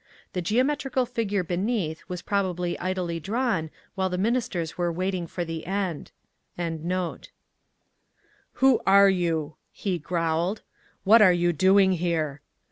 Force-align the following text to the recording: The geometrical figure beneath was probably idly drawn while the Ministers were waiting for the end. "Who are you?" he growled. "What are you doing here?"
The 0.33 0.41
geometrical 0.41 1.05
figure 1.05 1.43
beneath 1.43 2.01
was 2.07 2.23
probably 2.23 2.75
idly 2.79 3.19
drawn 3.19 3.69
while 3.93 4.09
the 4.09 4.17
Ministers 4.17 4.75
were 4.75 4.91
waiting 4.91 5.27
for 5.27 5.45
the 5.45 5.67
end. 5.67 6.11
"Who 8.53 8.81
are 8.87 9.09
you?" 9.11 9.57
he 9.71 9.99
growled. 9.99 10.63
"What 11.03 11.21
are 11.21 11.31
you 11.33 11.53
doing 11.53 11.91
here?" 11.91 12.41